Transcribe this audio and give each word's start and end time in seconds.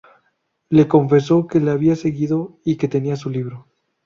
Le 0.71 0.87
confesó 0.87 1.45
que 1.45 1.59
le 1.59 1.69
había 1.69 1.95
seguido 1.95 2.57
y 2.65 2.77
que 2.77 2.87
tenía 2.87 3.15
su 3.15 3.29
libro. 3.29 3.67